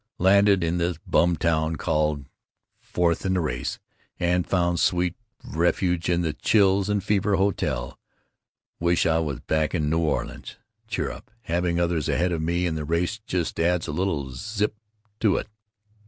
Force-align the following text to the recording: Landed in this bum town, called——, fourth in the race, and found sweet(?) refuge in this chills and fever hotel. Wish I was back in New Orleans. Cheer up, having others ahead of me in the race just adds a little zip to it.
Landed 0.17 0.63
in 0.63 0.79
this 0.79 0.97
bum 1.05 1.35
town, 1.35 1.75
called——, 1.75 2.25
fourth 2.81 3.23
in 3.23 3.35
the 3.35 3.39
race, 3.39 3.77
and 4.19 4.47
found 4.47 4.79
sweet(?) 4.79 5.13
refuge 5.43 6.09
in 6.09 6.21
this 6.23 6.33
chills 6.41 6.89
and 6.89 7.03
fever 7.03 7.35
hotel. 7.35 7.99
Wish 8.79 9.05
I 9.05 9.19
was 9.19 9.41
back 9.41 9.75
in 9.75 9.91
New 9.91 9.99
Orleans. 9.99 10.57
Cheer 10.87 11.11
up, 11.11 11.29
having 11.43 11.79
others 11.79 12.09
ahead 12.09 12.31
of 12.31 12.41
me 12.41 12.65
in 12.65 12.73
the 12.73 12.83
race 12.83 13.19
just 13.27 13.59
adds 13.59 13.85
a 13.87 13.91
little 13.91 14.31
zip 14.31 14.73
to 15.19 15.37
it. 15.37 15.47